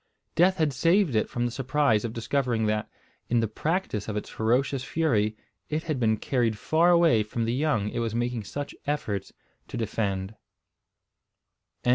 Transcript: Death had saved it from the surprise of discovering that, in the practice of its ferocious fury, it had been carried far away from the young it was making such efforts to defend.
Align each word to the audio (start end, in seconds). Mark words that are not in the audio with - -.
Death 0.33 0.57
had 0.57 0.73
saved 0.73 1.13
it 1.15 1.29
from 1.29 1.45
the 1.45 1.51
surprise 1.51 2.03
of 2.03 2.11
discovering 2.11 2.65
that, 2.65 2.89
in 3.29 3.39
the 3.39 3.47
practice 3.47 4.07
of 4.07 4.17
its 4.17 4.27
ferocious 4.29 4.83
fury, 4.83 5.37
it 5.69 5.83
had 5.83 5.99
been 5.99 6.17
carried 6.17 6.57
far 6.57 6.89
away 6.89 7.21
from 7.21 7.45
the 7.45 7.53
young 7.53 7.87
it 7.91 7.99
was 7.99 8.15
making 8.15 8.43
such 8.43 8.73
efforts 8.87 9.31
to 9.67 9.77
defend. 9.77 10.33